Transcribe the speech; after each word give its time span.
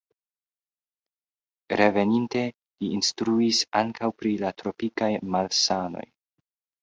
Reveninte 1.81 2.39
li 2.45 2.89
instruis 2.99 3.61
ankaŭ 3.81 4.09
pri 4.21 4.33
la 4.45 4.53
tropikaj 4.63 5.11
malsanoj. 5.35 6.05